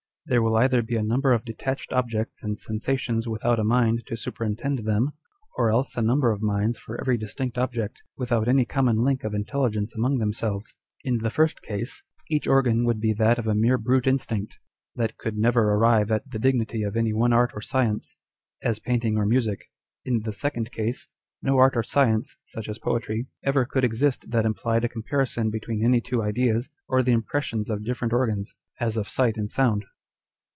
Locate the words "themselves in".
10.19-11.17